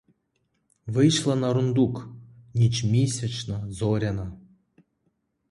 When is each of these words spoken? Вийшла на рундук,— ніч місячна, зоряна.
Вийшла 0.85 1.35
на 1.35 1.53
рундук,— 1.53 2.09
ніч 2.53 2.83
місячна, 2.83 3.65
зоряна. 3.71 4.31